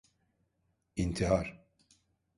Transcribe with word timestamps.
İntihar… 0.95 1.61